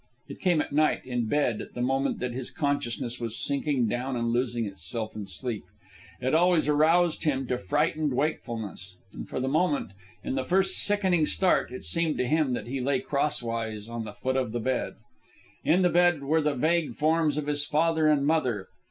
It 0.27 0.41
came 0.41 0.61
at 0.61 0.71
night, 0.73 1.05
in 1.05 1.27
bed, 1.27 1.61
at 1.61 1.75
the 1.75 1.81
moment 1.83 2.17
that 2.21 2.31
his 2.31 2.49
consciousness 2.49 3.19
was 3.19 3.37
sinking 3.37 3.87
down 3.87 4.15
and 4.15 4.29
losing 4.29 4.65
itself 4.65 5.15
in 5.15 5.27
sleep. 5.27 5.63
It 6.19 6.33
always 6.33 6.67
aroused 6.67 7.21
him 7.21 7.45
to 7.45 7.59
frightened 7.59 8.15
wakefulness, 8.15 8.95
and 9.13 9.29
for 9.29 9.39
the 9.39 9.47
moment, 9.47 9.91
in 10.23 10.33
the 10.33 10.43
first 10.43 10.77
sickening 10.79 11.27
start, 11.27 11.69
it 11.71 11.83
seemed 11.85 12.17
to 12.17 12.25
him 12.27 12.53
that 12.53 12.65
he 12.65 12.81
lay 12.81 12.99
crosswise 12.99 13.87
on 13.87 14.03
the 14.03 14.13
foot 14.13 14.37
of 14.37 14.53
the 14.53 14.59
bed. 14.59 14.95
In 15.63 15.83
the 15.83 15.89
bed 15.89 16.23
were 16.23 16.41
the 16.41 16.55
vague 16.55 16.95
forms 16.95 17.37
of 17.37 17.45
his 17.45 17.63
father 17.63 18.07
and 18.07 18.25
mother. 18.25 18.69